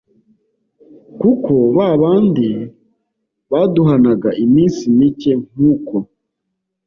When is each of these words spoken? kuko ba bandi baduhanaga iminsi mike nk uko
kuko 1.19 1.53
ba 1.75 1.89
bandi 2.01 2.47
baduhanaga 3.51 4.29
iminsi 4.45 4.81
mike 4.97 5.31
nk 5.51 5.57
uko 5.71 5.95